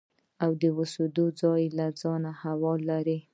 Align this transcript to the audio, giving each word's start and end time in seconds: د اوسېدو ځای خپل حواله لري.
د 0.59 0.61
اوسېدو 0.77 1.25
ځای 1.39 1.63
خپل 1.73 2.23
حواله 2.41 2.77
لري. 2.89 3.17